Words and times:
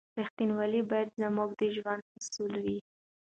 رښتینولي 0.19 0.81
باید 0.89 1.09
زموږ 1.21 1.49
د 1.59 1.61
ژوند 1.75 2.03
اصل 2.17 2.51
وي. 2.63 2.77